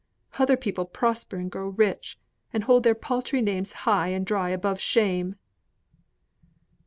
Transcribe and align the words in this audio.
Other 0.39 0.57
people 0.57 0.85
grow 1.49 1.67
rich, 1.69 2.17
and 2.51 2.63
hold 2.63 2.81
their 2.81 2.95
paltry 2.95 3.39
names 3.39 3.73
high 3.85 4.07
and 4.07 4.25
dry 4.25 4.49
above 4.49 4.79
shame." 4.79 5.35